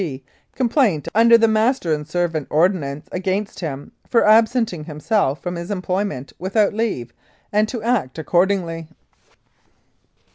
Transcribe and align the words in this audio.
P. 0.01 0.23
complaint 0.55 1.07
under 1.13 1.37
the 1.37 1.47
Master 1.47 1.93
and 1.93 2.07
Servant 2.07 2.47
Ordinance 2.49 3.07
against 3.11 3.59
him 3.59 3.91
for 4.09 4.25
absenting 4.27 4.85
himself 4.85 5.43
from 5.43 5.53
his 5.57 5.69
employment 5.69 6.33
without 6.39 6.73
leave, 6.73 7.13
and 7.53 7.67
to 7.67 7.83
act 7.83 8.17
accordingly. 8.17 8.87